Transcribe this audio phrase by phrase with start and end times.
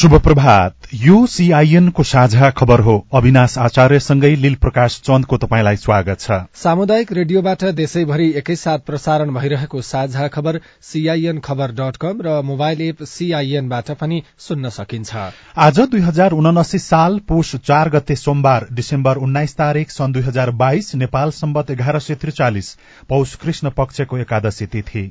[0.00, 6.20] शुभ प्रभात यो सीआईएन को साझा खबर हो। अविनाश आचार्यसँगै लील प्रकाश चन्दको तपाईँलाई स्वागत
[6.20, 12.80] छ। सामुदायिक रेडियोबाट देशैभरि एकैसाथ प्रसारण भइरहेको साझा खबर सीआईएन खबर डट कम र मोबाइल
[12.80, 15.16] एप सीआईएनबाट पनि सुन्न सकिन्छ।
[15.58, 20.50] आज दुई हजार उनासी साल पुष चार गते सोमबार डिसेम्बर उन्नाइस तारीक सन् दुई हजार
[20.56, 22.76] बाइस नेपाल सम्बत एघार सय त्रिचालिस
[23.08, 25.10] पौष कृष्ण पक्षको एकादशी तिथि।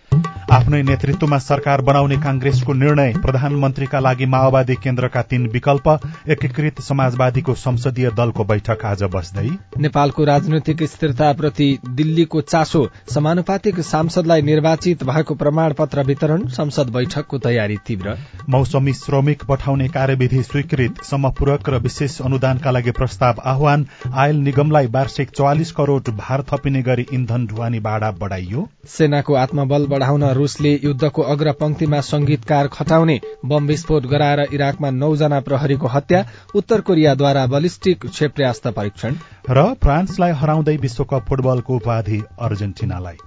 [0.51, 5.87] आफ्नै नेतृत्वमा सरकार बनाउने कांग्रेसको निर्णय प्रधानमन्त्रीका लागि माओवादी केन्द्रका तीन विकल्प
[6.27, 15.03] एकीकृत समाजवादीको संसदीय दलको बैठक आज बस्दै नेपालको राजनैतिक स्थिरताप्रति दिल्लीको चासो समानुपातिक सांसदलाई निर्वाचित
[15.03, 18.17] भएको प्रमाण पत्र वितरण संसद बैठकको तयारी तीव्र।
[18.49, 25.31] मौसमी श्रमिक पठाउने कार्यविधि स्वीकृत समपूरक र विशेष अनुदानका लागि प्रस्ताव आह्वान आयल निगमलाई वार्षिक
[25.31, 32.01] चौवालिस करोड़ भार थपिने गरी इन्धन ढुवानी भाडा बढ़ाइयो। सेनाको आत्मबल बढ़ाउन रूसले युद्धको अग्रपंक्तिमा
[32.01, 36.25] संगीतकार खटाउने बम विस्फोट गराएर इराकमा नौजना प्रहरीको हत्या
[36.55, 39.15] उत्तर कोरियाद्वारा बलिस्टिक क्षेप्यास्त्र परीक्षण।
[39.49, 43.17] र फ्रान्सलाई हराउँदै विश्वकप फुटबलको उपाधि अर्जेन्टिनालाई।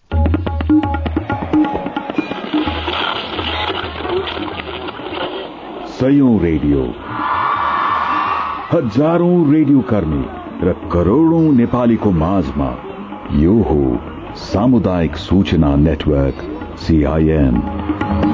[5.95, 6.83] सयौं रेडियो।
[8.73, 10.25] हजारौं रेडियो कर्मी
[10.63, 12.71] र करोड़ौं नेपालीको माझमा
[13.37, 13.81] यो हो
[14.37, 16.51] सामुदायिक सूचना नेटवर्क।
[16.87, 18.34] सीआईएन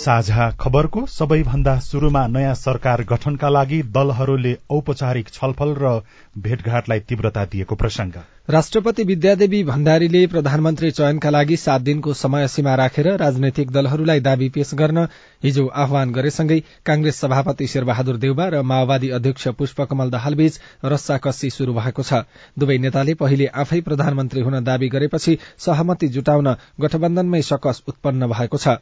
[0.00, 5.90] साझा खबरको सबैभन्दा शुरूमा नयाँ सरकार गठनका लागि दलहरूले औपचारिक छलफल र
[6.38, 8.12] भेटघाटलाई तीव्रता दिएको प्रसंग
[8.50, 14.70] राष्ट्रपति विद्यादेवी भण्डारीले प्रधानमन्त्री चयनका लागि सात दिनको समय सीमा राखेर राजनैतिक दलहरूलाई दावी पेश
[14.74, 15.06] गर्न
[15.42, 22.02] हिजो आह्वान गरेसँगै कांग्रेस सभापति शेरबहादुर देउबा र माओवादी अध्यक्ष पुष्पकमल दाहालबीच रस्साकस्सी शुरू भएको
[22.02, 22.22] छ।
[22.58, 28.78] दुवै नेताले पहिले आफै प्रधानमन्त्री हुन दावी गरेपछि सहमति जुटाउन गठबन्धनमै सकस उत्पन्न भएको छ।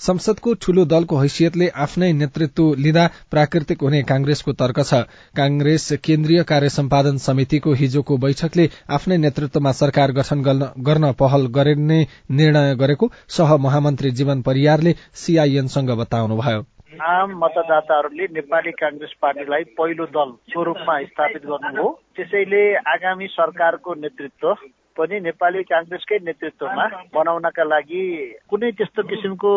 [0.00, 5.00] संसदको ठूलो दलको हैसियतले आफ्नै नेतृत्व लिँदा प्राकृतिक हुने कांग्रेसको तर्क छ।
[5.36, 10.42] कांग्रेस केन्द्रीय कार्य सम्पादन समितिको हिजोको बैठकले आफ्नै नेतृत्वमा सरकार गठन
[10.88, 12.00] गर्न पहल गर्ने
[12.32, 16.64] निर्णय गरेको सह महामन्त्री जीवन परियारले सीआईएनसँग बताउनुभयो।
[17.06, 24.52] आम मतदाताहरूले नेपाली कांग्रेस पार्टीलाई पहिलो दल स्वरूपमा स्थापित गर्नु हो त्यसैले आगामी सरकारको नेतृत्व
[24.98, 28.02] पनि नेपाली काङ्ग्रेसकै नेतृत्वमा बनाउनका लागि
[28.50, 29.50] कुनै त्यस्तो किसिमको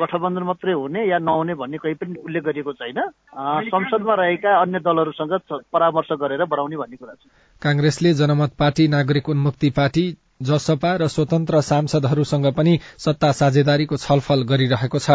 [0.00, 3.00] गठबन्धन मात्रै हुने या नहुने भन्ने कहीँ पनि उल्लेख गरिएको छैन।
[3.70, 5.34] संसदमा रहेका अन्य दलहरूसँग
[5.72, 7.22] परामर्श गरेर बनाउने भन्ने कुरा छ।
[7.62, 10.04] कांग्रेसले जनमत पार्टी नागरिक उन्मुक्ति पार्टी
[10.42, 15.10] जसपा र स्वतन्त्र सांसदहरूसँग पनि सत्ता साझेदारीको छलफल गरिरहेको छ।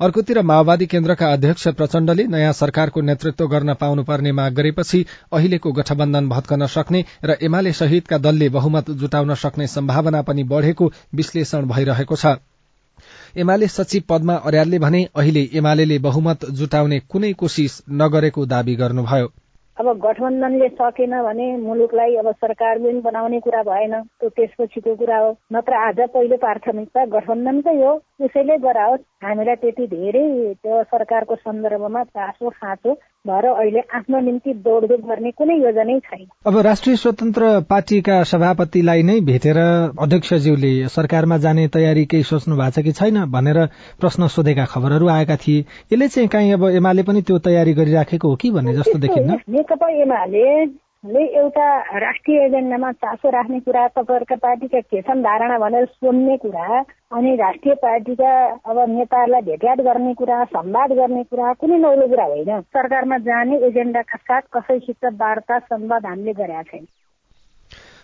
[0.00, 6.66] अर्कोतिर माओवादी केन्द्रका अध्यक्ष प्रचण्डले नयाँ सरकारको नेतृत्व गर्न पाउनुपर्ने माग गरेपछि अहिलेको गठबन्धन भत्कन
[6.66, 12.36] सक्ने र एमाले सहितका दलले बहुमत जुटाउन सक्ने सम्भावना पनि बढ़ेको विश्लेषण भइरहेको छ।
[13.36, 19.32] एमाले सचिव पदमा अर्यालले भने अहिले एमाले बहुमत जुटाउने कुनै कोशिश नगरेको दावी गर्नुभयो।
[19.80, 25.30] अब गठबन्धनले सकेन भने मुलुकलाई अब सरकार पनि बनाउने कुरा भएन त्यो त्यसपछिको कुरा हो।
[25.52, 30.26] नत्र आज पहिलो प्राथमिकता गठबन्धनकै हो। त्यसैले गराओस्। हामीलाई त्यति धेरै
[30.62, 32.94] त्यो सरकारको सन्दर्भमा चासो खाँचो
[33.26, 39.18] भएर अहिले आफ्नो निम्ति दौडधुप गर्ने कुनै योजनै छैन। अब राष्ट्रिय स्वतन्त्र पार्टीका सभापतिलाई नै
[39.20, 39.58] भेटेर
[40.02, 43.64] अध्यक्षज्यूले सरकारमा जाने तयारी केही सोच्नु भएको छ कि छैन भनेर
[44.02, 48.36] प्रश्न सोधेका खबरहरू आएका थिए। यसले चाहिँ काहीँ अब एमाले पनि त्यो तयारी गरिराखेको हो
[48.36, 49.38] कि भन्ने जस्तो देखिन्न?
[49.48, 50.66] नेकपा एमाले
[51.02, 56.78] एउटा राष्ट्रिय एजेन्डामा चासो राख्ने कुरा तपाईँहरूका पार्टीका के छन् धारणा भनेर सुन्ने कुरा
[57.18, 58.30] अनि राष्ट्रिय पार्टीका
[58.70, 64.16] अब नेताहरूलाई भेटघाट गर्ने कुरा संवाद गर्ने कुरा कुनै नौलो कुरा होइन। सरकारमा जाने एजेन्डाका
[64.16, 66.86] साथ कसैसित वार्ता संवाद हामीले गरेका छैन।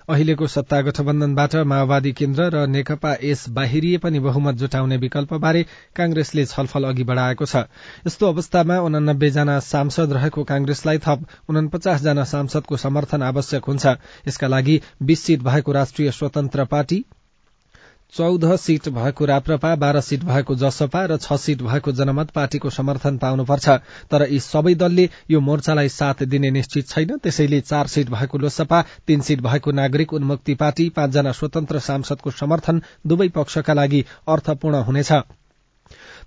[0.08, 5.62] अहिलेको सत्ता गठबन्धनबाट माओवादी केन्द्र र नेकपा एस बाहिरिए पनि बहुमत जुटाउने विकल्पबारे
[5.96, 7.62] कांग्रेसले छलफल अघि बढ़ाएको छ।
[8.06, 13.86] यस्तो अवस्थामा उनानब्बे जना सांसद रहेको कांग्रेसलाई थप उनपचास जना सांसदको समर्थन आवश्यक हुन्छ।
[14.28, 14.80] यसका लागि
[15.18, 17.04] सीट भएको राष्ट्रिय स्वतन्त्र पार्टी
[18.14, 23.18] चौध सीट भएको राप्रपा बाह्र सीट भएको जसपा र छ सीट भएको जनमत पार्टीको समर्थन
[23.18, 23.68] पाउनुपर्छ।
[24.10, 28.82] तर यी सबै दलले यो मोर्चालाई साथ दिने निश्चित छैन। त्यसैले चार सीट भएको लोसपा
[29.06, 35.12] तीन सीट भएको नागरिक उन्मुक्ति पार्टी पाँचजना स्वतन्त्र सांसदको समर्थन दुवै पक्षका लागि अर्थपूर्ण हुनेछ।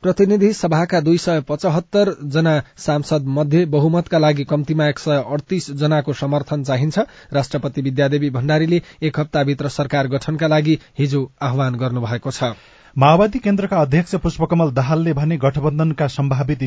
[0.03, 6.13] प्रतिनिधि सभाका दुई सय पचहत्तर जना सांसद मध्ये बहुमतका लागि कम्तीमा एक सय अडतीस जनाको
[6.13, 6.99] समर्थन चाहिन्छ।
[7.33, 12.53] राष्ट्रपति विद्यादेवी भण्डारीले एक हप्ताभित्र सरकार गठनका लागि हिजो आह्वान गर्नुभएको छ।
[12.97, 16.63] माओवादी केन्द्रका अध्यक्ष पुष्पकमल दाहालले भने गठबन्धनका सम्भावित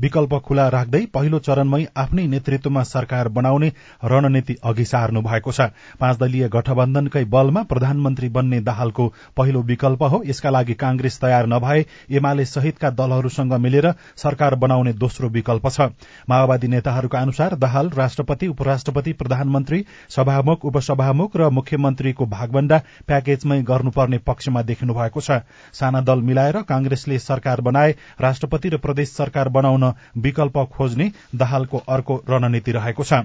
[0.00, 3.68] विकल्प खुला राख्दै पहिलो चरणमै आफ्नै नेतृत्वमा सरकार बनाउने
[4.04, 5.60] रणनीति अघि सार्नु भएको छ।
[6.00, 9.06] पाँच दलीय गठबन्धनकै बलमा प्रधानमन्त्री बन्ने दाहालको
[9.36, 11.84] पहिलो विकल्प हो। यसका लागि कांग्रेस तयार नभए
[12.16, 15.90] एमाले सहितका दलहरूसँग मिलेर सरकार बनाउने दोस्रो विकल्प छ।
[16.28, 24.62] माओवादी नेताहरूका अनुसार दाहाल राष्ट्रपति उपराष्ट्रपति प्रधानमन्त्री सभामुख उपसभामुख र मुख्यमन्त्रीको भागभण्डा प्याकेजमै गर्नुपर्ने पक्षमा
[24.64, 25.33] देखिनु भएको छ।
[25.74, 32.22] साना दल मिलाएर कांग्रेसले सरकार बनाए राष्ट्रपति र प्रदेश सरकार बनाउन विकल्प खोज्ने दाहालको अर्को
[32.30, 33.22] रणनीति रहेको छ।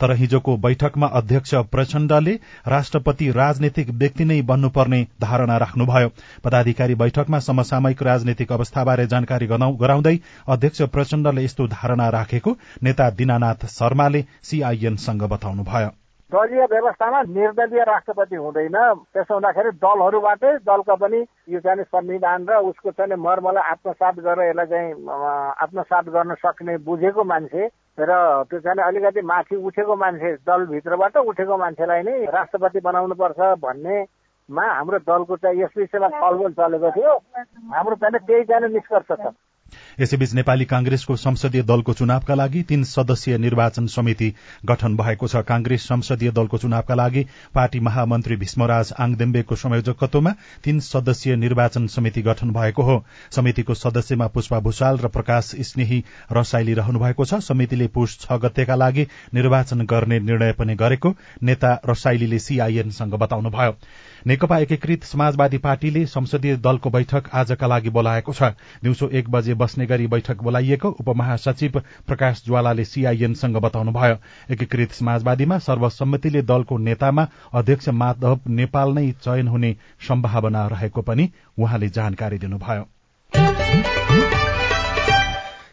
[0.00, 2.32] तर हिजोको बैठकमा अध्यक्ष प्रचण्डले
[2.68, 6.08] राष्ट्रपति राजनैतिक व्यक्ति नै बन्नुपर्ने धारणा राख्नुभयो।
[6.44, 14.24] पदाधिकारी बैठकमा समसामयिक राजनैतिक अवस्थाबारे जानकारी गराउँदै अध्यक्ष प्रचण्डले यस्तो धारणा राखेको नेता दिनानाथ शर्माले
[14.42, 15.90] सीआईएनसँग बताउनुभयो।
[16.32, 18.76] दलीय व्यवस्थामा निर्दलीय राष्ट्रपति हुँदैन।
[19.12, 24.66] त्यसो हुँदाखेरि दलहरूबाटै दलका पनि यो चाहिँ संविधान र उसको चाहिँ मर्मलाई आत्मसात गरेर यसलाई
[24.66, 24.88] चाहिँ
[25.60, 27.62] आत्मसात गर्न सक्ने बुझेको मान्छे
[28.00, 28.10] र
[28.48, 34.98] त्यो चाहिँ अलिकति माथि उठेको मान्छे दलभित्रबाट उठेको मान्छेलाई नै राष्ट्रपति बनाउनु पर्छ भन्नेमा हाम्रो
[35.04, 37.12] दलको चाहिँ यस विषयमा छलफल चलेको थियो।
[37.76, 39.34] हाम्रो चाहिँ त्यही चाहिँ निष्कर्ष छ।
[40.00, 44.32] यसैबीच नेपाली कांग्रेसको संसदीय दलको चुनावका लागि तीन सदस्यीय निर्वाचन समिति
[44.66, 50.30] गठन भएको छ। कांग्रेस संसदीय दलको चुनावका लागि पार्टी महामन्त्री भीष्मराज आङदेम्बेको संयोजकत्वमा
[50.64, 56.02] तीन सदस्यीय निर्वाचन समिति गठन भएको हो। समितिको सदस्यमा पुष्पा भूषाल र प्रकाश स्नेही
[56.32, 61.78] रसाइली रहनु भएको छ। समितिले पुष छ गतेका लागि निर्वाचन गर्ने निर्णय पनि गरेको नेता
[61.86, 63.76] रसाइलीले सीआईएनसँग बताउनुभयो।
[64.26, 68.42] नेकपा एकीकृत समाजवादी पार्टीले संसदीय दलको बैठक आजका लागि बोलाएको छ।
[68.82, 74.16] दिउँसो एक बजे बस्ने गरी बैठक बोलाइएको उपमहासचिव प्रकाश ज्वालाले सीआईएनसँग बताउनुभयो।
[74.50, 79.74] एकीकृत समाजवादीमा सर्वसम्मतिले दलको नेतामा अध्यक्ष माधव नेपाल नै चयन हुने
[80.08, 81.28] सम्भावना रहेको पनि
[81.58, 82.88] उहाँले जानकारी दिनुभयो।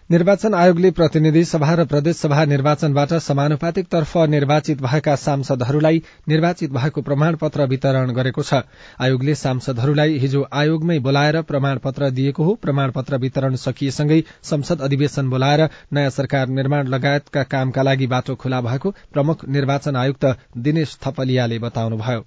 [0.10, 7.66] निर्वाचन आयोगले प्रतिनिधि सभा र प्रदेशसभा निर्वाचनबाट समानुपातिक तर्फ निर्वाचित भएका सांसदहरूलाई निर्वाचित भएको प्रमाणपत्र
[7.70, 8.62] वितरण गरेको छ।
[9.00, 16.10] आयोगले सांसदहरूलाई हिजो आयोगमै बोलाएर प्रमाणपत्र दिएको हो। प्रमाणपत्र वितरण सकिएसँगै संसद अधिवेशन बोलाएर नयाँ
[16.10, 20.26] सरकार निर्माण लगायतका कामका लागि बाटो खुला भएको प्रमुख निर्वाचन आयुक्त
[20.58, 22.26] दिनेश थपलियाले बताउनुभयो।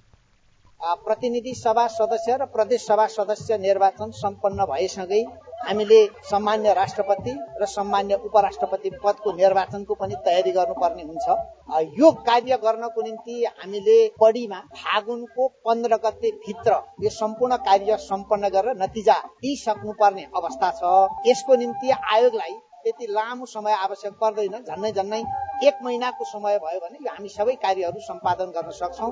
[0.83, 5.21] प्रतिनिधि सभा सदस्य र प्रदेश सभा सदस्य निर्वाचन सम्पन्न भएसँगै
[5.63, 5.99] हामीले
[6.29, 13.43] सामान्य राष्ट्रपति र सामान्य उपराष्ट्रपति पदको निर्वाचनको पनि तयारी गर्नुपर्ने हुन्छ। यो कार्य गर्नको निम्ति
[13.45, 20.83] हामीले बढीमा फागुनको पन्ध्र गते भित्र यो सम्पूर्ण कार्य सम्पन्न गरेर नतिजा दिइसक्नुपर्ने अवस्था छ।
[21.29, 25.23] यसको निम्ति आयोगलाई त्यति लामो समय आवश्यक पर्दैन। झन्नै झन्नै
[25.67, 29.11] एक महिनाको समय भयो भने हामी सबै कार्यहरू सम्पादन गर्न सक्छौ।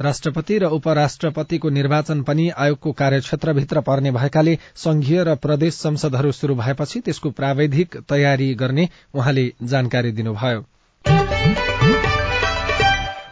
[0.00, 7.00] राष्ट्रपति र उपराष्ट्रपतिको निर्वाचन पनि आयोगको कार्यक्षेत्रभित्र पर्ने भएकाले संघीय र प्रदेश संसदहरू शुरू भएपछि
[7.00, 11.77] त्यसको प्राविधिक तयारी गर्ने उहाँले जानकारी दिनुभयो।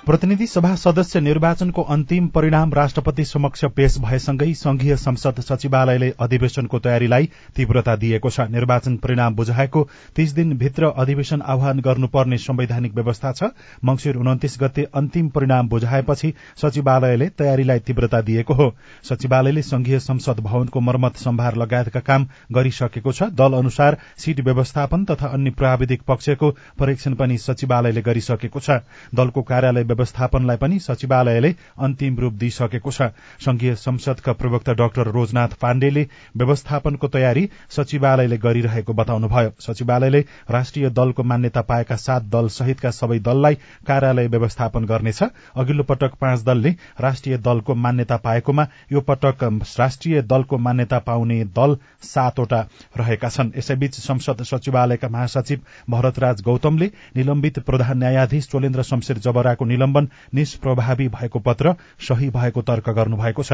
[0.06, 7.28] प्रतिनिधि सभा सदस्य निर्वाचनको अन्तिम परिणाम राष्ट्रपति समक्ष पेश भएसँगै संघीय संसद सचिवालयले अधिवेशनको तयारीलाई
[7.56, 9.82] तीव्रता दिएको छ। निर्वाचन परिणाम बुझाएको
[10.16, 13.50] तीस दिनभित्र अधिवेशन आह्वान गर्नुपर्ने संवैधानिक व्यवस्था छ।
[13.84, 16.32] मंगिर उन्तिस गते अन्तिम परिणाम बुझाएपछि
[16.62, 18.70] सचिवालयले तयारीलाई तीव्रता दिएको हो।
[19.04, 25.32] सचिवालयले संघीय संसद भवनको मर्मत सम्भार लगायतका काम गरिसकेको छ। दल अनुसार सीट व्यवस्थापन तथा
[25.34, 28.80] अन्य प्राविधिक पक्षको परीक्षण पनि सचिवालयले गरिसकेको छ।
[29.14, 33.02] दलको कार्यालय व्यवस्थापनलाई पनि सचिवालयले अन्तिम रूप दिइसकेको छ।
[33.40, 41.62] संघीय संसदका प्रवक्ता डाक्टर रोजनाथ पाण्डेले व्यवस्थापनको तयारी सचिवालयले गरिरहेको बताउनुभयो। सचिवालयले राष्ट्रिय दलको मान्यता
[41.62, 43.54] पाएका सात दल सहितका सबै दललाई
[43.86, 45.22] कार्यालय व्यवस्थापन गर्नेछ।
[45.56, 49.44] अघिल्लो पटक पाँच दलले राष्ट्रिय दलको मान्यता पाएकोमा यो पटक
[49.78, 52.60] राष्ट्रिय दलको मान्यता पाउने दल सातवटा
[52.98, 55.60] रहेका छन्। यसैबीच संसद सचिवालयका महासचिव
[55.90, 62.62] भरतराज गौतमले निलम्बित प्रधान न्यायाधीश चोलेन्द्र शमशेर जबराको निलम्बन निलम्बन निष्प्रभावी भएको पत्र सही भएको
[62.62, 63.52] तर्क गर्नुभएको छ।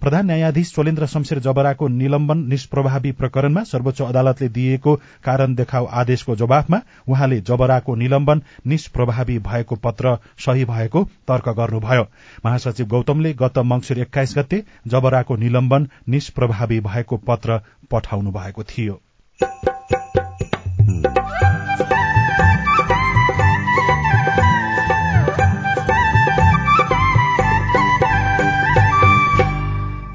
[0.00, 6.80] प्रधान न्यायाधीश चोलेन्द्र शमशेर जबराको निलम्बन निष्प्रभावी प्रकरणमा सर्वोच्च अदालतले दिएको कारण देखाउ आदेशको जवाफमा
[7.08, 12.06] उहाँले जबराको निलम्बन निष्प्रभावी भएको पत्र सही भएको तर्क गर्नुभयो।
[12.46, 17.60] महासचिव गौतमले गत मंगिर एक्काइस गते जबराको निलम्बन निष्प्रभावी भएको पत्र
[17.90, 19.00] पठाउनु भएको थियो।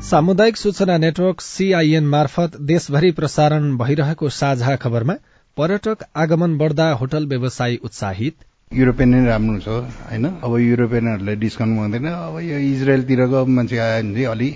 [0.07, 5.13] सामुदायिक सूचना नेटवर्क सीआईएन मार्फत देशभरि प्रसारण भइरहेको साझा खबरमा
[5.57, 8.35] पर्यटक आगमन बढ्दा होटल व्यवसायी उत्साहित।
[8.71, 10.25] युरोपियन नै राम्रो छ होइन?
[10.43, 14.49] अब युरोपियनहरूले डिस्काउन्ट माग्दैन। अब यो इजरायलतिरको मान्छे आयो भने चाहिँ अलि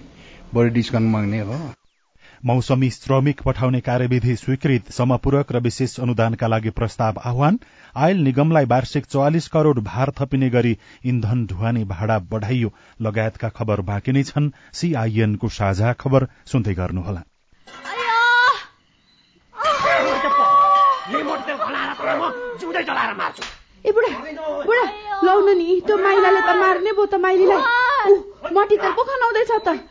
[0.56, 1.60] बढी डिस्काउन्ट माग्ने हो।
[2.46, 7.60] मौसमी श्रमिक पठाउने कार्यविधि स्वीकृत समपूरक र विशेष अनुदानका लागि प्रस्ताव आह्वान।
[7.96, 12.72] आयल निगमलाई वार्षिक चौवालिस करोड़ भार थपिने गरी इन्धन ढुवानी भाडा बढ़ाइयो।
[13.02, 17.22] लगायतका खबर बाँकी नै छन्। सीआईएनको साझा खबर सुन्दै गर्नुहोला।
[23.86, 24.10] ए बुढा
[24.66, 24.86] बुढा
[25.24, 28.14] लौन नि त्यो माइलाले त मार्ने भयो त माइलीलाई।
[28.54, 29.91] मटी त पो खनाउँदैछ त।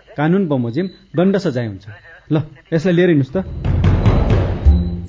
[0.17, 1.85] कानून बमोजिम दण्ड सजाय हुन्छ।
[2.31, 2.35] ल
[2.73, 3.90] यसलाई लिएर हिँड्नुहोस् त।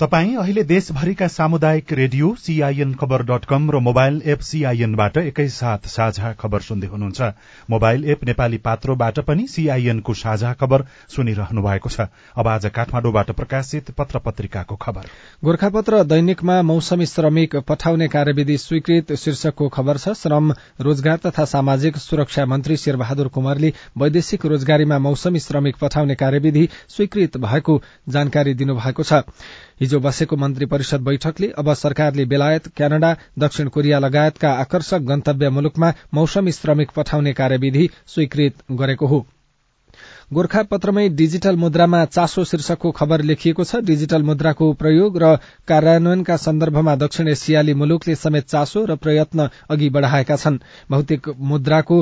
[0.00, 6.32] तपाई अहिले देशभरिका सामुदायिक radio CIN Khabar dot com र मोबाइल एप सीआईएनबाट एकैसाथ साझा
[6.32, 7.22] खबर सुन्दै हुनुहुन्छ।
[7.70, 10.84] मोबाइल एप नेपाली पात्रोबाट पनि सीआईएनको साझा खबर
[11.14, 15.06] सुनिरहनु भएको छ। अब आज काठमाडौँबाट प्रकाशित पत्र पत्रिकाको खबर।
[15.44, 22.46] गोर्खापत्र दैनिकमा मौसमी श्रमिक पठाउने कार्यविधि स्वीकृत शीर्षकको खबर छ। श्रम रोजगार तथा सामाजिक सुरक्षा
[22.46, 29.22] मन्त्री शेरबहादुर कुमारले वैदेशिक रोजगारीमा मौसमी श्रमिक पठाउने कार्यविधि स्वीकृत भएको जानकारी दिनुभएको छ।
[29.80, 35.92] हिजो बसेको मन्त्री परिषद बैठकले अब सरकारले बेलायत क्यानाडा दक्षिण कोरिया लगायतका आकर्षक गन्तव्य मुलुकमा
[36.14, 39.26] मौसमी श्रमिक पठाउने कार्यविधि स्वीकृत गरेको हो।
[40.32, 45.36] गोर्खा पत्रमै डिजिटल मुद्रामा चासो शीर्षकको खबर लेखिएको छ। डिजिटल मुद्राको प्रयोग र
[45.68, 50.58] कार्यान्वयनका सन्दर्भमा दक्षिण एसियाली मुलुकले समेत चासो र प्रयत्न अघि बढ़ाएका छन्।
[50.90, 52.00] भौतिक मुद्राको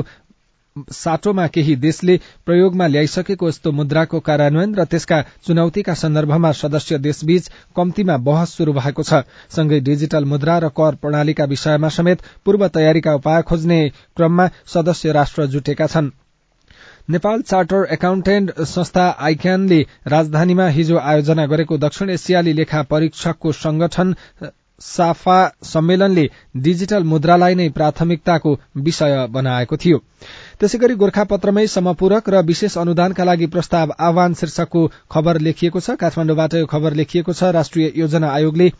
[0.93, 8.17] साटोमा केही देशले प्रयोगमा ल्याइसकेको यस्तो मुद्राको कार्यान्वयन र त्यसका चुनौतीका सन्दर्भमा सदस्य देशबीच कम्तीमा
[8.27, 9.21] बहस शुरू भएको छ।
[9.55, 13.79] सँगै डिजिटल मुद्रा र कर प्रणालीका विषयमा समेत पूर्व तयारीका उपाय खोज्ने
[14.17, 16.09] क्रममा सदस्य राष्ट्र जुटेका छन्।
[17.09, 24.15] नेपाल चार्टर एकाउन्टेन्ट संस्था आइक्यानले राजधानीमा हिजो आयोजना गरेको दक्षिण एसियाली लेखा परीक्षकको संगठन
[24.83, 29.97] साफा सम्मेलनले डिजिटल मुद्रालाई नै प्राथमिकताको विषय बनाएको थियो।
[30.59, 36.53] त्यसै गरी गोर्खापत्रमै समपूरक र विशेष अनुदानका लागि प्रस्ताव आह्वान शीर्षकको खबर लेखिएको छ। काठमाडौँबाट
[36.55, 38.71] यो खबर लेखिएको छ। राष्ट्रिय योजना आयोगले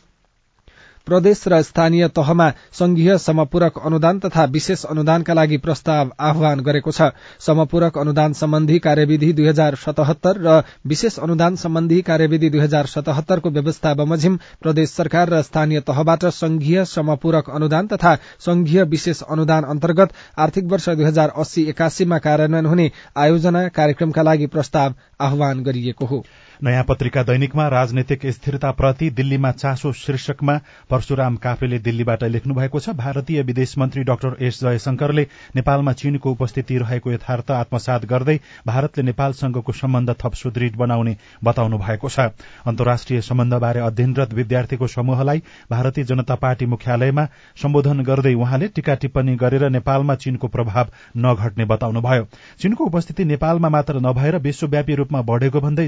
[1.07, 7.09] प्रदेश र स्थानीय तहमा संघीय समपूरक अनुदान तथा विशेष अनुदानका लागि प्रस्ताव आह्वान गरेको छ।
[7.39, 13.49] समपूरक अनुदान सम्बन्धी कार्यविधि दुई हजार सतहत्तर र विशेष अनुदान सम्बन्धी कार्यविधि दुई हजार सतहत्तरको
[13.49, 20.13] व्यवस्था बमोजिम प्रदेश सरकार र स्थानीय तहबाट संघीय समपूरक अनुदान तथा संघीय विशेष अनुदान अन्तर्गत
[20.37, 26.23] आर्थिक वर्ष दुई हजार अस्सी एकासीमा कार्यान्वयन हुने आयोजना कार्यक्रमका लागि प्रस्ताव आह्वान गरिएको हो।
[26.63, 30.57] नयाँ पत्रिका दैनिकमा राजनैतिक स्थिरताप्रति दिल्लीमा चासो शीर्षकमा
[30.89, 36.77] परशुराम काफ्रेले दिल्लीबाट लेख्नु भएको छ। भारतीय विदेश मन्त्री डाक्टर एस जयशंकरले नेपालमा चीनको उपस्थिति
[36.77, 42.19] रहेको यथार्थ आत्मसात गर्दै भारतले नेपालसँगको सम्बन्ध थप सुदृढ बनाउने बताउनु भएको छ।
[42.67, 45.41] अन्तर्राष्ट्रिय सम्बन्धबारे अध्ययनरत विद्यार्थीको समूहलाई
[45.71, 52.27] भारतीय जनता पार्टी मुख्यालयमा सम्बोधन गर्दै उहाँले टीका टिप्पणी गरेर नेपालमा चीनको प्रभाव नघट्ने बताउनुभयो।
[52.59, 55.87] चीनको उपस्थिति नेपालमा मात्र नभएर विश्वव्यापी रूपमा बढ़ेको भन्दै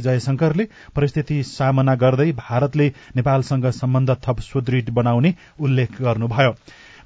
[0.56, 6.56] जयशंकरले परिस्थिति सामना गर्दै भारतले नेपालसँग सम्बन्ध थप सुदृढ बनाउने उल्लेख गर्नुभयो।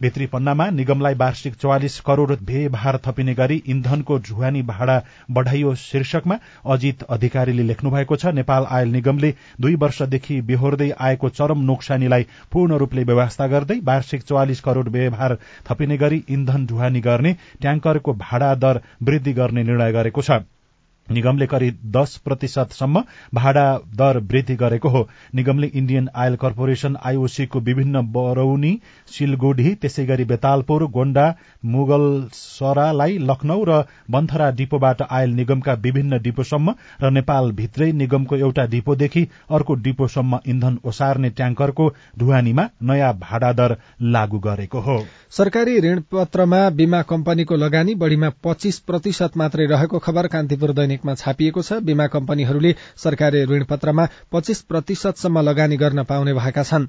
[0.02, 5.02] भित्री पन्नामा निगमलाई वार्षिक चौवालिस करोड़ भे भार थपिने गरी इन्धनको ढुवानी भाडा
[5.32, 11.64] बढ़ाइयो शीर्षकमा अजित अधिकारीले लेख्नु भएको छ नेपाल आयल निगमले दुई वर्षदेखि बेहोर्दै आएको चरम
[11.64, 15.38] नोक्सानीलाई पूर्ण रूपले व्यवस्था गर्दै वार्षिक चौवालिस करोड़ व्यवहार
[15.70, 20.40] थपिने गरी इन्धन ढुवानी गर्ने ट्याङ्करको भाडा दर वृद्धि गर्ने निर्णय गरेको छ।
[21.12, 28.02] निगमले करिब दश प्रतिशतसम्म भाडा दर वृद्धि गरेको हो। निगमले इण्डियन आयल कर्पोरेशन आईओसीको विभिन्न
[28.12, 28.74] बरौनी
[29.10, 31.26] सिलगुढ़ी त्यसै गरी बेतालपुर गोण्डा
[31.66, 39.28] मुगलसरालाई लखनऊ र बन्थरा डिपोबाट आयल निगमका विभिन्न डिपोसम्म र नेपाल भित्रै निगमको एउटा डिपोदेखि
[39.52, 41.90] अर्को डिपोसम्म इन्धन ओसार्ने ट्याङ्करको
[42.20, 43.76] ढुवानीमा नयाँ भाडा दर
[44.10, 44.98] लागू गरेको हो।
[45.32, 51.78] सरकारी ऋणपत्रमा बीमा कम्पनीको लगानी बढ़ीमा पच्चीस प्रतिशत मात्रै रहेको खबर कान्तिपुर दैनिकमा छापिएको छ।
[51.90, 52.72] बीमा कम्पनीहरूले
[53.04, 56.88] सरकारी ऋणपत्रमा पच्चीस प्रतिशतसम्म लगानी गर्न पाउने भएका छन्।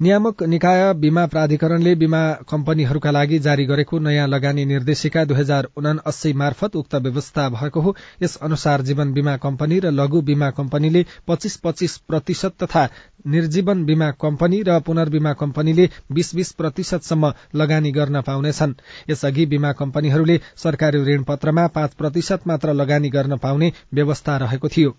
[0.00, 2.18] नियामक निकाय बीमा प्राधिकरणले बीमा
[2.50, 7.94] कम्पनीहरूका लागि जारी गरेको नयाँ लगानी निर्देशिका दुई हजार उनासी मार्फत उक्त व्यवस्था भएको हो।
[8.22, 12.84] यस अनुसार जीवन बीमा कम्पनी र लघु बीमा कम्पनीले पच्चीस पच्चीस प्रतिशत तथा
[13.26, 18.74] निर्जीवन बीमा कम्पनी र पुनर्बीमा कम्पनीले बीस बीस प्रतिशतसम्म लगानी गर्न पाउनेछन्।
[19.10, 24.96] यसअघि बीमा कम्पनीहरूले सरकारी ऋणपत्रमा पाँच प्रतिशत मात्र लगानी गर्न पाउने व्यवस्था रहेको थियो।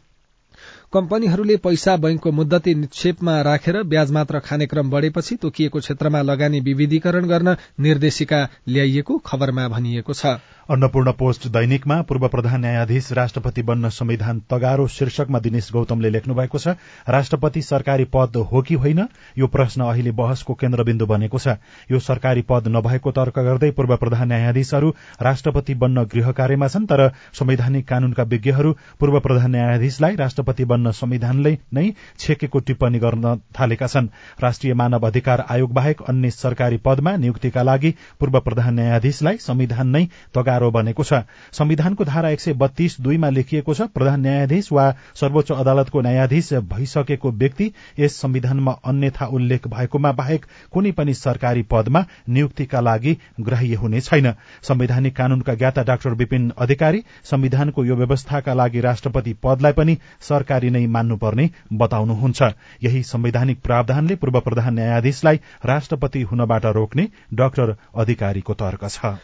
[0.94, 7.26] कम्पनीहरूले पैसा बैंकको मुद्दती निक्षेपमा राखेर ब्याज मात्र खाने क्रम बढ़ेपछि तोकिएको क्षेत्रमा लगानी विविधीकरण
[7.28, 10.40] गर्न निर्देशिका ल्याइएको खबरमा भनिएको छ।
[10.70, 16.58] अन्नपूर्ण पोस्ट दैनिकमा पूर्व प्रधान न्यायाधीश राष्ट्रपति बन्न संविधान तगारो शीर्षकमा दिनेश गौतमले लेख्नु भएको
[16.58, 16.76] छ
[17.10, 19.06] राष्ट्रपति सरकारी पद हो कि होइन?
[19.38, 21.58] यो प्रश्न अहिले बहसको केन्द्रबिन्दु बनेको छ।
[21.92, 27.08] यो सरकारी पद नभएको तर्क गर्दै पूर्व प्रधान न्यायाधीशहरू राष्ट्रपति बन्न गृह कार्यमा छन् तर
[27.34, 34.08] संवैधानिक कानूनका विज्ञहरू पूर्व प्रधान न्यायाधीशलाई राष्ट्रपति बन्न संविधानले नै छेकेको टिप्पणी गर्न थालेका छन्।
[34.42, 40.04] राष्ट्रिय मानव अधिकार आयोग बाहेक अन्य सरकारी पदमा नियुक्तिका लागि पूर्व प्रधान न्यायाधीशलाई संविधान नै
[40.36, 44.86] तगारो बनेको छ। संविधानको धारा एक सय बत्तीस दुईमा लेखिएको छ प्रधान न्यायाधीश वा
[45.16, 52.06] सर्वोच्च अदालतको न्यायाधीश भइसकेको व्यक्ति यस संविधानमा अन्यथा उल्लेख भएकोमा बाहेक कुनै पनि सरकारी पदमा
[52.30, 58.82] नियुक्तिका लागि ग्राह्य हुने छैन। संवैधानिक कानूनका ज्ञाता डाक्टर विपिन अधिकारी संविधानको यो व्यवस्थाका लागि
[58.82, 62.42] राष्ट्रपति पदलाई पनि सरकारी नै मान्नुपर्ने बताउनुहुन्छ।
[62.84, 69.18] यही संवैधानिक प्रावधानले पूर्व प्रधान न्यायाधीशलाई राष्ट्रपति हुनबाट रोक्ने डाक्टर अधिकारीको तर्क छ।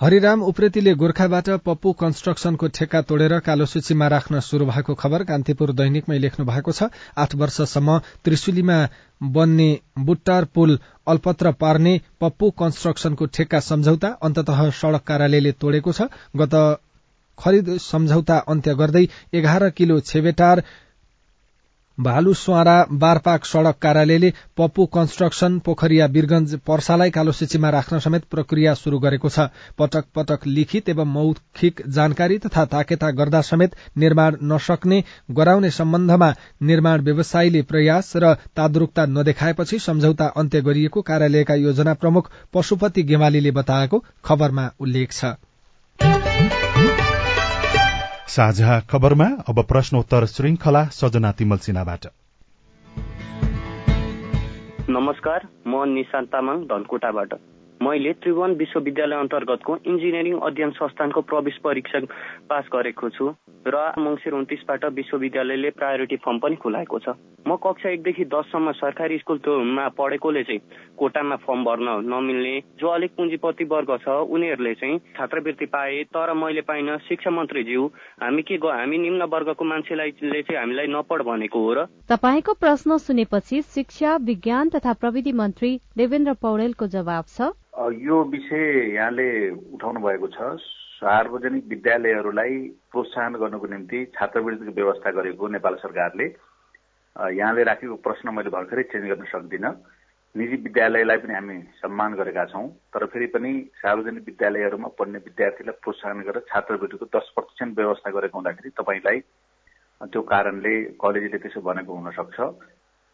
[0.00, 6.18] हरिराम उप्रेतीले गोर्खाबाट पप्पू कन्स्ट्रक्सनको ठेक्का तोडेर कालो सूचीमा राख्न शुरू भएको खबर कान्तिपुर दैनिकमै
[6.18, 8.78] लेख्नु भएको छ। आठ वर्षसम्म त्रिशुलीमा
[9.20, 16.54] बन्ने बुट्टार पुल अल्पत्र पार्ने पप्पू कन्स्ट्रक्सनको ठेक्का सम्झौता अन्तत सड़क कार्यालयले तोडेको छ। गत
[17.38, 20.62] खरिद सम्झौता अन्त्य गर्दै एघार किलो छेबेटार
[21.98, 28.98] भालुस्वारा बारपाक सड़क कार्यालयले पप्पू कन्स्ट्रक्सन पोखरिया वीरगंज पर्सालाई कालो सूचीमा राख्न समेत प्रक्रिया शुरू
[28.98, 29.46] गरेको छ।
[29.78, 36.32] पटक पटक लिखित एवं मौखिक जानकारी तथा ताकेता गर्दा समेत निर्माण नसक्ने गराउने सम्बन्धमा
[36.64, 44.04] निर्माण व्यवसायीले प्रयास र ताद्रुकता नदेखाएपछि सम्झौता अन्त्य गरिएको कार्यालयका योजना प्रमुख पशुपति गेवालीले बताएको
[44.24, 46.60] खबरमा उल्लेख छ।
[48.32, 52.06] साझा खबरमा अब प्रश्नोत्तर श्रृंखला सजना तिमल सिन्हाबाट।
[54.90, 57.34] नमस्कार म निशान्त तामाङ धनकुटाबाट।
[57.82, 62.00] मैले त्रिभुवन विश्वविद्यालय अन्तर्गतको इन्जिनियरिङ अध्ययन संस्थानको प्रवेश परीक्षा
[62.50, 63.30] पास गरेको छु
[63.66, 67.14] र मङ्सिर उन्तिसबाट विश्वविद्यालयले प्रायोरिटी फर्म पनि खुलाएको छ।
[67.46, 70.60] म कक्षा एकदेखि दससम्म सरकारी स्कुलमा पढेकोले चाहिँ
[70.98, 76.60] कोटामा फर्म भर्न नमिल्ने जो अलिक पुँजीपति वर्ग छ उनीहरूले चाहिँ छात्रवृत्ति पाए तर मैले
[76.62, 77.86] पाइन शिक्षा मन्त्रीज्यू।
[78.22, 83.62] हामी के हामी निम्न वर्गको मान्छेलाई चाहिँ हामीलाई नपढ भनेको हो र तपाईँको प्रश्न सुनेपछि
[83.74, 90.60] शिक्षा विज्ञान तथा प्रविधि मन्त्री देवेन्द्र पौडेलको जवाब छ। यो विषय यहाँले उठाउनु भएको छ।
[91.00, 92.56] सार्वजनिक विद्यालयहरूलाई
[92.92, 96.26] प्रोत्साहन गर्नको निम्ति छात्रवृत्तिको व्यवस्था गरेको नेपाल सरकारले।
[97.32, 99.72] यहाँले राखेको प्रश्न मैले भर्खरै चेन्ज गर्न सक्दिनँ।
[100.34, 106.20] निजी विद्यालयलाई पनि हामी सम्मान गरेका छौँ तर फेरि पनि सार्वजनिक विद्यालयहरूमा पढ्ने विद्यार्थीलाई प्रोत्साहन
[106.28, 109.18] गरेर छात्रवृत्तिको दस प्रतिशत व्यवस्था गरेको हुँदाखेरि तपाईँलाई
[110.12, 112.38] त्यो कारणले कलेजले त्यसो भनेको हुन सक्छ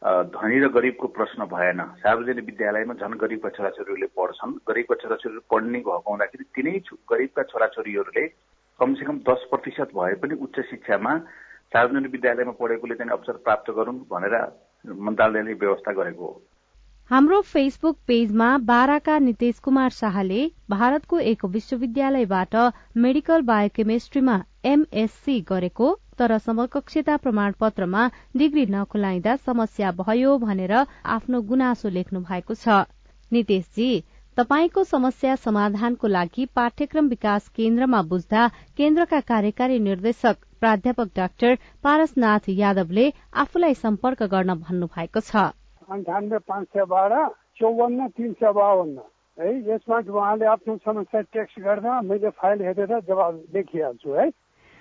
[0.03, 6.11] धनी र गरिबको प्रश्न भएन। सार्वजनिक विद्यालयमा झन् गरिबका छोराछोरीहरूले पढ्छन्। गरिबका छोराछोरीहरू पढ्ने भएको
[6.11, 6.75] हुँदाखेरि तिनै
[7.11, 8.27] गरिबका छोराछोरीहरूले
[8.81, 11.13] कमसेकम दस प्रतिशत भए पनि उच्च शिक्षामा
[11.75, 14.35] सार्वजनिक विद्यालयमा पढेकोले चाहिँ अवसर प्राप्त गरून् भनेर
[14.87, 16.43] मन्त्रालयले व्यवस्था गरेको हो।
[17.11, 22.55] हाम्रो फेसबुक पेजमा बाराका नितेश कुमार शाहले भारतको एक विश्वविद्यालयबाट
[22.97, 28.03] मेडिकल बायोकेमिस्ट्रीमा एमएससी गरेको तर समकक्षता प्रमाणपत्रमा
[28.37, 30.75] डिग्री नखुलाइँदा समस्या भयो भनेर
[31.17, 32.85] आफ्नो गुनासो लेख्नु भएको छ।
[33.33, 33.91] नितेशजी
[34.37, 38.47] तपाईँको समस्या समाधानको लागि पाठ्यक्रम विकास केन्द्रमा बुझ्दा
[38.79, 41.55] केन्द्रका कार्यकारी निर्देशक प्राध्यापक डाक्टर
[41.85, 43.07] पारसनाथ यादवले
[43.43, 45.33] आफूलाई सम्पर्क गर्न भन्नु भएको छ।
[45.91, 47.15] अन्ठानब्बे पाँच सय बाह्र
[47.59, 48.01] चौवन्न
[50.47, 54.27] आफ्नो समस्या टेक्स्ट गर्दा मैले फाइल हेरेर जवाब देखिहाल्छु है।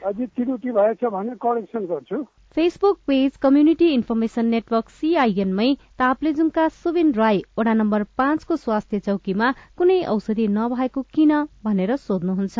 [0.05, 2.23] अझै त्रुटि भएछ भने करेक्सन गर्छु।
[2.55, 9.99] Facebook page community information network सीआईएनमै ताप्लेजुङका सुबिन राई वडा नम्बर पाँचको स्वास्थ्य चौकीमा कुनै
[10.07, 11.33] औषधि नभएको किन
[11.63, 12.57] भनेर सोध्नुहुन्छ।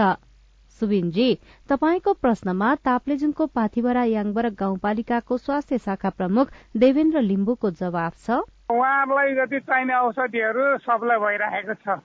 [0.80, 1.30] सुबिनजी
[1.70, 9.60] तपाईँको प्रश्नमा ताप्लेजुङको पाथिभरा याङबर गाउँपालिकाको स्वास्थ्य शाखा प्रमुख देवेन्द्र लिम्बुको जवाब छ। उहाँहरूलाई जति
[9.62, 11.98] चाहिने औषधिहरू सप्लाई भइरहेको छ।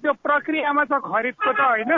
[0.00, 1.92] त्यो प्रक्रियामा त खरिदको त होइन।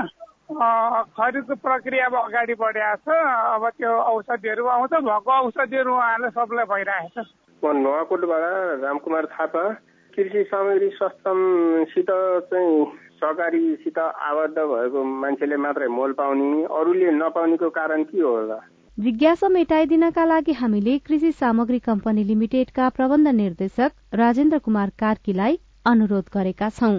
[0.50, 3.16] खरिदको प्रक्रिया अब अगाडि बढिरहेको छ।
[3.54, 7.26] अब त्यो औषधिहरू आउँछ भएको औषधिहरू उहाँले सप्लाई भइरहेको छ।
[7.62, 9.64] म नुवाकोटबाट रामकुमार थापा।
[10.12, 12.10] कृषि सामग्री सस्तमसित
[12.50, 12.84] चाहिँ
[13.16, 18.60] सहकारीसित आबद्ध भएको मान्छेले मात्रै मोल पाउने अरूले नपाउनेको कारण के हो र
[18.98, 26.68] जिज्ञासा मेटाइदिनका लागि हामीले कृषि सामग्री कम्पनी लिमिटेडका प्रबन्ध निर्देशक राजेन्द्र कुमार कार्कीलाई अनुरोध गरेका
[26.68, 26.94] छौं।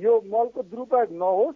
[0.00, 1.54] यो मलको दुरुपयोग नहोस्।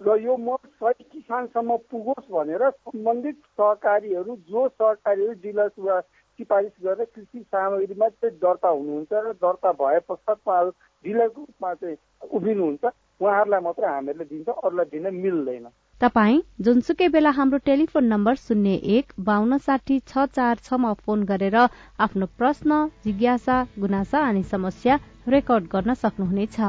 [0.00, 6.00] र यो मल सही किसानसम्म पुगोस् भनेर सम्बन्धित सहकारीहरू जो सहकारीहरू डिलर्स वा
[6.38, 10.70] सिफारिस गरेर कृषि सामग्रीमा चाहिँ दर्ता हुनुहुन्छ र दर्ता भए पश्चात उहाँहरू
[11.04, 11.96] डिलरको रूपमा चाहिँ
[12.30, 12.84] उभिनुहुन्छ
[13.20, 15.66] उहाँहरूलाई मात्र हामीहरूले दिन्छ अरूलाई दिन मिल्दैन।
[16.00, 21.56] तपाई जुनसुकै बेला हाम्रो टेलिफोन नम्बर शून्य एक बान्न साठी छ चार छमा फोन गरेर
[21.56, 26.60] आफ्नो प्रश्न जिज्ञासा गुनासा अनि समस्या रेकर्ड गर्न सक्नुहुनेछ।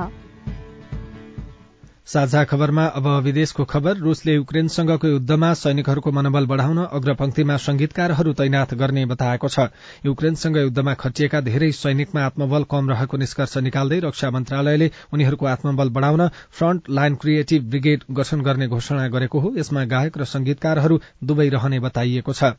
[2.07, 9.05] साझा खबरमा अब विदेशको खबर। रूसले युक्रेनसँगको युद्धमा सैनिकहरूको मनोबल बढ़ाउन अग्रपंक्तिमा संगीतकारहरू तैनाथ गर्ने
[9.05, 9.67] बताएको छ।
[10.05, 16.27] युक्रेनसँग युद्धमा खटिएका धेरै सैनिकमा आत्मबल कम रहेको निष्कर्ष निकाल्दै रक्षा मन्त्रालयले उनीहरूको आत्मबल बढ़ाउन
[16.51, 21.79] फ्रन्ट लाइन क्रिएटिभ ब्रिगेड गठन गर्ने घोषणा गरेको हो। यसमा गायक र संगीतकारहरू दुवै रहने
[21.81, 22.55] बताइएको छ।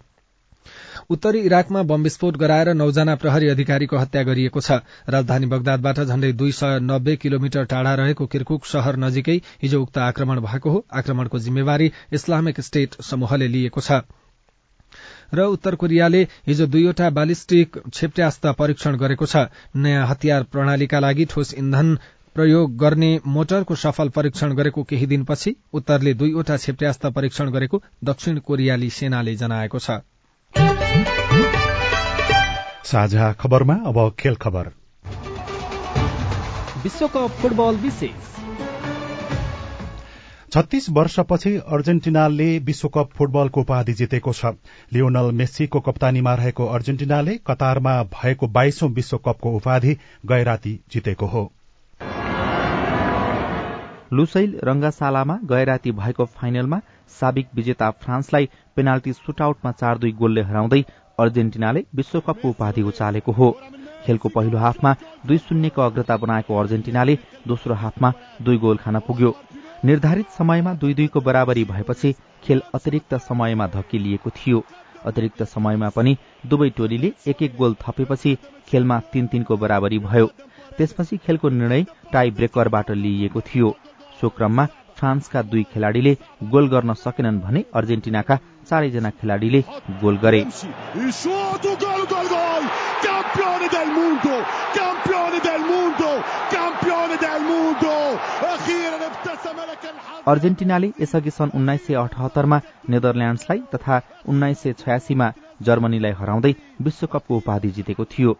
[1.10, 4.72] उत्तरी इराकमा बम विस्फोट गराएर नौजना प्रहरी अधिकारीको हत्या गरिएको छ।
[5.08, 10.40] राजधानी बगदादबाट झण्डै दुई सय नब्बे किलोमिटर टाढा रहेको किर्कुक शहर नजिकै हिजो उक्त आक्रमण
[10.40, 14.00] भएको हो। आक्रमणको जिम्मेवारी इस्लामिक स्टेट समूहले लिएको छ।
[15.34, 21.54] र उत्तर कोरियाले हिजो दुईवटा बालिस्टिक क्षेप्यास्त्र परीक्षण गरेको छ। नयाँ हतियार प्रणालीका लागि ठोस
[21.54, 21.94] इन्धन
[22.36, 28.90] प्रयोग गर्ने मोटरको सफल परीक्षण गरेको केही दिनपछि उत्तरले दुईवटा क्षेप्यास्त्र परीक्षण गरेको दक्षिण कोरियाली
[28.92, 30.00] सेनाले जनाएको छ।
[32.88, 34.66] साझा खबरमा अब खेल खबर।
[36.82, 38.28] विश्वकप फुटबल विशेष।
[40.52, 44.52] छत्तीस वर्षपछि अर्जेन्टिनाले विश्वकप फुटबलको उपाधि जितेको छ।
[44.92, 49.96] लियोनल मेस्सीको कप्तानीमा रहेको अर्जेन्टिनाले कतारमा भएको बाइसौं विश्वकपको उपाधि
[50.26, 51.42] गैराती जितेको हो।
[54.12, 56.80] लुसैल रंगाशालामा गैराती भएको फाइनलमा
[57.20, 60.82] साबिक विजेता फ्रान्सलाई पेनाल्टी सुटआउटमा चार दुई गोलले हराउँदै
[61.18, 63.50] अर्जेन्टिनाले विश्वकपको उपाधि उचालेको हो।
[64.06, 64.94] खेलको पहिलो हाफमा
[65.26, 69.34] दुई शून्यको अग्रता बनाएको अर्जेन्टिनाले दोस्रो हाफमा दुई गोल खान पुग्यो।
[69.84, 74.64] निर्धारित समयमा दुई दुईको बराबरी भएपछि खेल अतिरिक्त समयमा धकिलिएको थियो।
[75.06, 78.36] अतिरिक्त समयमा पनि दुवै टोलीले एक एक गोल थपेपछि
[78.68, 80.26] खेलमा तीन तीनको बराबरी भयो।
[80.78, 83.74] त्यसपछि खेलको निर्णय टाई ब्रेकरबाट लिइएको थियो।
[84.20, 89.60] सो क्रममा फ्रान्सका दुई खेलाड़ीले गोल गर्न सकेनन् भने अर्जेन्टिनाका चारैजना खेलाड़ीले
[90.00, 90.40] गोल गरे।
[100.26, 105.30] अर्जेन्टिनाले यसअघि सन् उन्नाइस सय अठहत्तरमा नेदरल्याण्ड्सलाई तथा उन्नाइस सय छयासीमा
[105.62, 108.36] जर्मनीलाई हराउँदै विश्वकपको उपाधि जितेको थियो।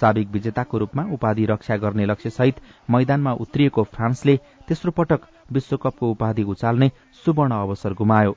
[0.00, 4.36] साबिक विजेताको रूपमा उपाधि रक्षा गर्ने लक्ष्यसहित मैदानमा उत्रिएको फ्रान्सले
[4.68, 5.20] तेस्रो पटक
[5.52, 6.90] विश्वकपको उपाधि उचाल्ने
[7.24, 8.36] सुवर्ण अवसर गुमायो।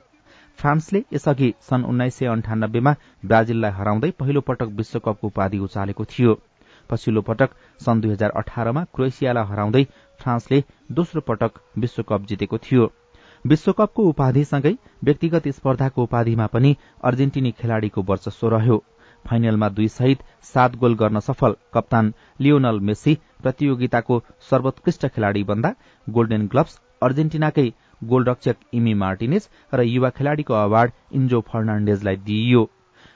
[0.58, 6.34] फ्रान्सले यसअघि सन् उन्नाइस सय अन्ठानब्बेमा ब्राजिललाई हराउँदै पहिलो पटक विश्वकपको उपाधि उचालेको थियो।
[6.90, 9.84] पछिल्लो पटक सन् दुई हजार अठारमा क्रोएसियालाई हराउँदै
[10.20, 10.62] फ्रान्सले
[10.92, 12.90] दोस्रो पटक विश्वकप जितेको थियो।
[13.44, 18.82] विश्वकपको उपाधिसँगै व्यक्तिगत स्पर्धाको उपाधिमा पनि अर्जेन्टिनी खेलाड़ीको वर्चस्व रह्यो।
[19.24, 25.74] फाइनलमा दुई सहित सात गोल गर्न सफल कप्तान लियोनल मेस्सी प्रतियोगिताको सर्वोत्कृष्ट खेलाड़ी बन्दा
[26.06, 27.68] गोल्डेन ग्लब्स अर्जेन्टिनाकै
[28.02, 32.68] गोलरक्षक इमी मार्टिनेज र युवा खेलाड़ीको अवार्ड इन्जो फर्नाण्डेजलाई दिइयो।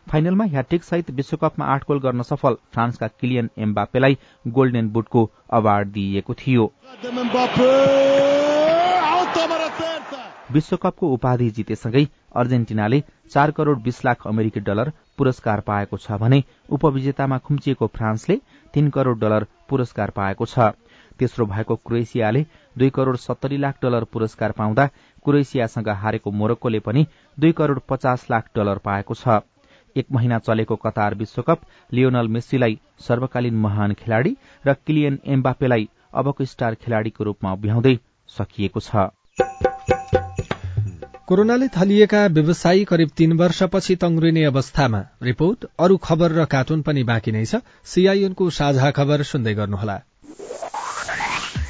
[0.06, 6.34] फाइनलमा ह्याट्रिक सहित विश्वकपमा आठ गोल गर्न सफल फ्रान्सका किलियन एम्बापेलाई गोल्डेन बुटको अवार्ड दिइएको
[6.36, 6.72] थियो।
[10.52, 17.38] विश्वकपको उपाधि जितेसँगै अर्जेन्टिनाले चार करोड़ बीस लाख अमेरिकी डलर पुरस्कार पाएको छ भने उपविजेतामा
[17.38, 18.36] खुम्चिएको फ्रान्सले
[18.74, 20.72] तीन करोड़ डलर पुरस्कार पाएको छ।
[21.18, 22.44] तेस्रो भएको क्रोएसियाले
[22.76, 24.86] दुई करोड़ सत्तरी लाख डलर पुरस्कार पाउँदा
[25.24, 27.06] क्रोएसियासँग हारेको मोरक्कोले पनि
[27.38, 29.40] दुई करोड़ पचास लाख डलर पाएको छ।
[29.96, 31.60] एक महिना चलेको कतार विश्वकप
[31.92, 39.08] लियोनल मेस्सीलाई सर्वकालीन महान खेलाड़ी र किलियन एम्बापेलाई अबको स्टार खेलाड़ीको रूपमा अभ्याउँदै सकिएको छ।
[41.28, 47.32] कोरोनाले थलिएका व्यवसायी करिब तीन वर्षपछि तंग्रिने अवस्थामा। रिपोर्ट अरू खबर र कार्टुन पनि बाँकी
[47.32, 49.96] नै छ। सीआईएनको साझा खबर सुन्दै गर्नुहोला।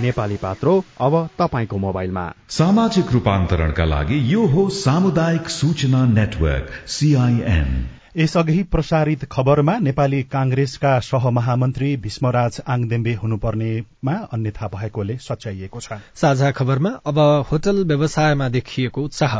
[0.00, 7.70] नेपाली पात्रो अब तपाईँको मोबाइलमा। सामाजिक रूपान्तरणका लागि यो हो सामुदायिक सूचना नेटवर्क सीआईएन
[8.16, 16.90] यसअघि प्रसारित खबरमा नेपाली कांग्रेसका सहमहामन्त्री भीष्मराज आङदेम्बे हुनुपर्नेमा अन्यथा भएकोले सच्याइएको छ। साझा खबरमा
[17.06, 17.18] अब
[17.50, 19.36] होटल व्यवसायमा देखिएको उत्साह।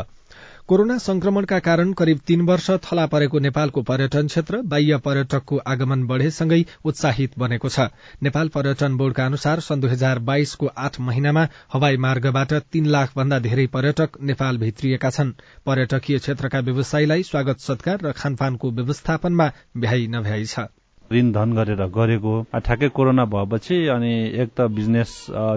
[0.69, 6.59] कोरोना संक्रमणका कारण करिब तीन वर्ष थला परेको नेपालको पर्यटन क्षेत्र बाह्य पर्यटकको आगमन बढ़ेसँगै
[6.83, 7.85] उत्साहित बनेको छ।
[8.23, 13.39] नेपाल पर्यटन बोर्डका अनुसार सन् दुई हजार बाइसको आठ महिनामा हवाई मार्गबाट तीन लाख भन्दा
[13.47, 15.31] धेरै पर्यटक नेपाल भित्रिएका छन्।
[15.65, 20.67] पर्यटकीय क्षेत्रका व्यवसायीलाई स्वागत सत्कार र खानपानको व्यवस्थापनमा भ्याइ नभ्याइ छ।
[21.11, 25.11] ऋण धन गरेर गरेको। ठ्याक्कै कोरोना भएपछि अनि एक त बिजनेस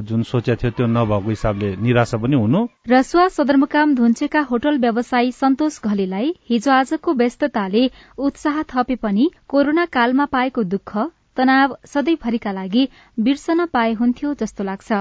[0.08, 2.60] जुन सोचेको थियो त्यो नभएको हिसाबले निराशा पनि हुनु।
[2.90, 7.82] रसुवा सदरमुकाम धुन्चेका होटल व्यवसायी सन्तोष घलेलाई हिजो आजको व्यस्तताले
[8.18, 10.96] उत्साह थपे पनि कोरोना कालमा पाएको दुःख
[11.36, 14.92] तनाव सधैँभरिका लागि बिर्सन पाए हुन्थ्यो जस्तो लाग्छ।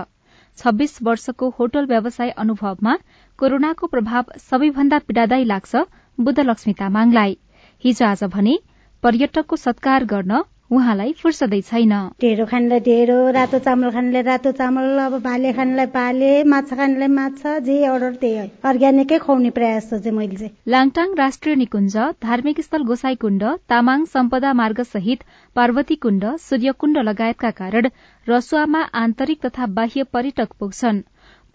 [0.57, 2.95] छब्बीस वर्षको होटल व्यवसाय अनुभवमा
[3.39, 5.85] कोरोनाको प्रभाव सबैभन्दा पीड़ादायी लाग्छ
[6.17, 7.37] बुद्धलक्ष्मी तामाङलाई।
[7.83, 8.57] हिजो आज भने
[9.03, 10.41] पर्यटकको सत्कार गर्न
[10.77, 16.29] उहाँलाई फुर्सदै छैन। ढेँडो खानेलाई ढेँडो रातो चामल खानेलाई रातो चामल अब भाले खानेलाई भाले
[16.53, 21.97] माछा खानेलाई माछा जे अर्डर त्यही अर्ग्यानिकै खुवाउने प्रयास चाहिँ मैले चाहिँ। लाङटाङ राष्ट्रिय निकुञ्ज
[22.21, 25.23] धार्मिक स्थल गोसाई कुण्ड तामाङ सम्पदा मार्ग सहित
[25.55, 27.89] पार्वती कुण्ड सूर्यकुण्ड लगायतका कारण
[28.27, 31.01] रसुवामा आन्तरिक तथा बाह्य पर्यटक पुग्छन्।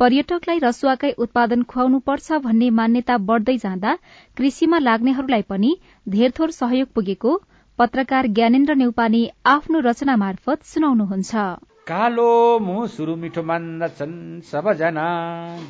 [0.00, 3.92] पर्यटकलाई रसुवाकै उत्पादन खुवाउनु पर्छ भन्ने मान्यता बढ़दै जाँदा
[4.36, 5.70] कृषिमा लाग्नेहरूलाई पनि
[6.06, 7.34] धेरथोर सहयोग पुगेको
[7.78, 9.20] पत्रकार ज्ञानेन्द्र नेउपाने
[9.52, 11.44] आफ्नो रचना मार्फत सुनाउनुहुन्छ।
[11.88, 14.16] कालो मुसुरु मिठो मान्दछन्
[14.50, 15.06] सबजना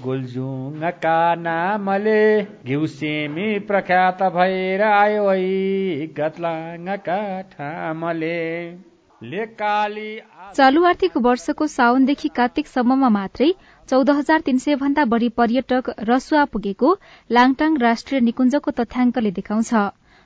[0.04, 2.22] गोलजुङका नामले
[2.66, 7.20] घिउसेमी प्रख्यात भएर आयो है गतलाङका
[7.52, 8.36] ठामले।
[10.56, 13.50] चालू आर्थिक वर्षको साउनदेखि कार्तिकसम्ममा मात्रै
[13.88, 16.88] चौध हजार तीन सय भन्दा बढ़ी पर्यटक रसुवा पुगेको
[17.30, 19.72] लाङटाङ राष्ट्रिय निकुञ्जको तथ्याङ्कले देखाउँछ।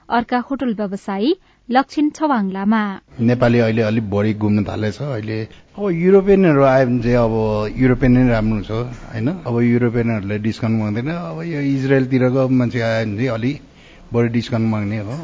[0.09, 1.31] अर्का होटल व्यवसायी
[1.69, 2.83] लक्षिण छवाङ लामा
[3.31, 5.39] नेपाली अहिले अलिक बढी घुम्न थालेछ। अहिले
[5.79, 7.35] अब युरोपियनहरू आयो भने चाहिँ अब
[7.81, 8.71] युरोपियन नै राम्रो छ
[9.15, 9.29] होइन?
[9.47, 13.57] अब युरोपियनहरूले डिस्काउन्ट माग्दैन। अब यो इजरायलतिरको मान्छे आयो भने चाहिँ अलिक
[14.13, 15.17] बढी डिस्काउन्ट माग्ने हो।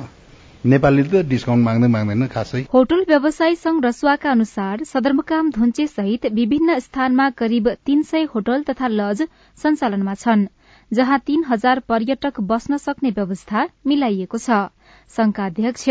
[0.72, 6.78] नेपाली त डिस्काउन्ट माग्दै माग्दैन खासै। होटल व्यवसायी संघ रसुवाका अनुसार सदरमुकाम धुन्चे सहित विभिन्न
[6.84, 9.22] स्थानमा करिब तीन सय होटल तथा लज
[9.58, 10.46] सञ्चालनमा छन्
[10.90, 14.62] जहाँ तीन हजार पर्यटक बस्न सक्ने व्यवस्था मिलाइएको छ।
[15.16, 15.88] संघका अध्यक्ष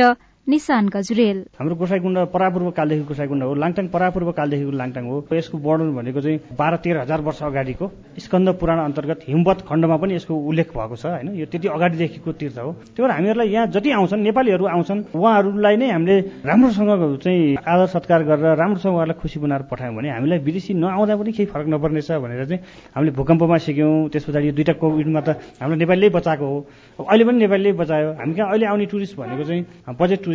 [0.47, 5.95] निशान गजरेल। हाम्रो गोसाईकुण्ड परापूर्व कालदेखि गोसाईकुण्ड हो। लाङटाङ परापूर्व कालदेखिको लाङटाङ हो। यसको वर्णन
[5.95, 7.85] भनेको चाहिँ बाह्र तेह्र हजार वर्ष अगाडिको
[8.19, 11.31] स्कन्द पुराण अन्तर्गत हिमवत खण्डमा पनि यसको उल्लेख भएको छ होइन?
[11.39, 15.87] यो त्यति अगाडिदेखिको तीर्थ हो। त्यही भएर हामीहरूलाई यहाँ जति आउँछन् नेपालीहरू आउँछन् उहाँहरूलाई नै
[15.95, 16.91] हामीले राम्रोसँग
[17.23, 21.47] चाहिँ आदर सत्कार गरेर राम्रोसँग उहाँलाई खुसी बनाएर पठायौँ भने हामीलाई विदेशी नआउँदा पनि केही
[21.55, 26.09] फरक नपर्नेछ भनेर चाहिँ हामीले भूकम्पमा सिक्यौँ। त्यस पछाडि यो दुईवटा कोभिडमा त हाम्रो नेपालीले
[26.11, 26.59] बचाएको हो।
[26.99, 29.63] अहिले पनि नेपालीले बचायो। हामी कहाँ अहिले आउने टुरिस्ट भनेको चाहिँ
[29.99, 30.27] बजेट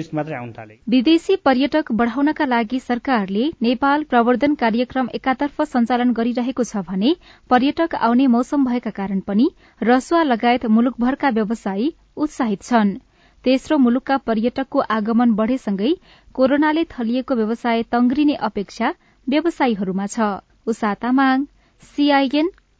[0.88, 7.14] विदेशी पर्यटक बढ़ाउनका लागि सरकारले नेपाल प्रवर्धन कार्यक्रम एकातर्फ सञ्चालन गरिरहेको छ भने
[7.50, 9.46] पर्यटक आउने मौसम भएका कारण पनि
[9.82, 12.96] रसुवा लगायत मुलुकभरका व्यवसायी उत्साहित छन्।
[13.44, 15.92] तेस्रो मुलुकका पर्यटकको आगमन बढ़ेसँगै
[16.34, 18.88] कोरोनाले थलिएको व्यवसाय तंग्रिने अपेक्षा
[19.26, 20.18] व्यवसायीहरूमा छ।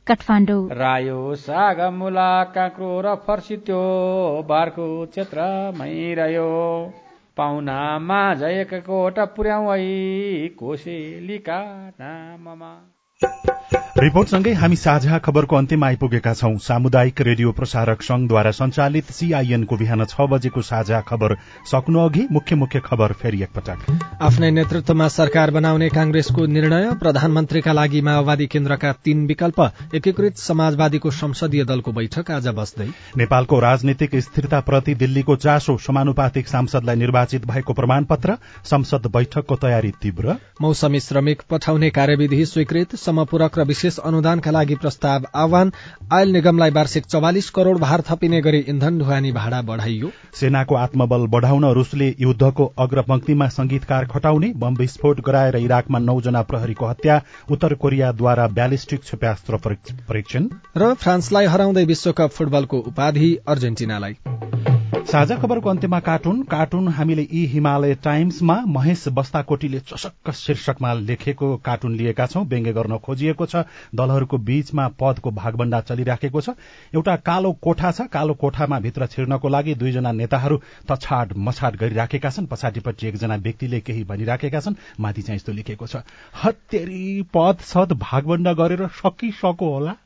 [0.08, 3.82] काठमाडौँ। रायो साग मुला काँक्रो र फर्सी त्यो
[4.48, 6.48] बारको क्षेत्रमै रह्यो।
[7.36, 9.74] पाहुनामा झयक कोट पुर्याउ
[10.58, 11.60] कोसेलीका
[12.00, 12.72] नाममा।
[13.72, 20.26] रिपोर्टसँगै हामी साझा खबरको अन्त्यमा आइपुगेका छौं। सामुदायिक रेडियो प्रसारक संघद्वारा संचालित सीआईएनको बिहान छ
[20.30, 21.34] बजेको साझा खबर।
[21.66, 28.00] सक्नु अघि मुख्य मुख्य खबर फेरि एकपटक। आफ्नै नेतृत्वमा सरकार बनाउने कांग्रेसको निर्णय प्रधानमन्त्रीका लागि
[28.00, 29.60] माओवादी केन्द्रका तीन विकल्प
[29.94, 37.46] एकीकृत समाजवादीको संसदीय दलको बैठक आज बस्दै। नेपालको राजनीतिक स्थिरताप्रति दिल्लीको चासो समानुपातिक सांसदलाई निर्वाचित
[37.46, 44.50] भएको प्रमाणपत्र संसद बैठकको तयारी तीव्र। मौसमी श्रमिक पठाउने कार्यविधि स्वीकृत समपूरक र विशेष अनुदानका
[44.50, 45.72] लागि प्रस्ताव आह्वान
[46.12, 51.64] आयल निगमलाई वार्षिक चौवालिस करोड़ भार थपिने गरी इन्धन ढुवानी भाडा बढ़ाइयो। सेनाको आत्मबल बढ़ाउन
[51.72, 59.00] रूसले युद्धको अग्रपंक्तिमा संगीतकार खटाउने बम विस्फोट गराएर इराकमा नौजना प्रहरीको हत्या उत्तर कोरियाद्वारा ब्यालिस्टिक
[59.00, 59.56] क्षेप्यास्त्र
[60.08, 64.16] परीक्षण। र फ्रान्सलाई हराउँदै विश्वकप फुटबलको उपाधि अर्जेन्टिनालाई।
[65.08, 71.94] साझा खबरको अन्त्यमा कार्टुन। कार्टुन हामीले यी हिमालय टाइम्समा महेश बस्ताकोटीले चसक्क शीर्षकमा लेखेको कार्टुन
[71.96, 76.50] लिएका छौं। व्यङ्ग्य गर्न खोजिएको छ। दलहरूको बीचमा पदको भागभण्डा चलिराखेको छ।
[76.94, 82.46] एउटा कालो कोठा छ। कालो कोठामा भित्र छिर्नको लागि दुईजना नेताहरू तछाड मछाड गरिराखेका छन्।
[82.46, 86.04] पछाडिपट्टि एकजना व्यक्तिले केही भनिराखेका छन्। माथि चाहिँ यस्तो लेखेको छ
[86.44, 89.96] हत्तेरी पद सद भागभण्डा गरेर सकिसको होला।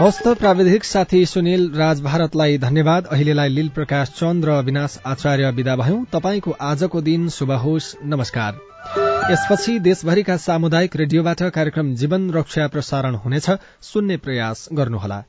[0.00, 5.76] हस्त प्राविधिक साथी सुनिल राज भारतलाई धन्यवाद। अहिलेलाई लील प्रकाश चन्द र अविनाश आचार्य विदा
[5.76, 8.60] भयौं। तपाईँको आजको दिन शुभ होस्। नमस्कार।
[9.32, 13.50] यसपछि देशभरिका सामुदायिक रेडियोबाट कार्यक्रम जीवन रक्षा प्रसारण हुनेछ।
[13.82, 15.24] सुन्ने प्रयास गर्नुहोला।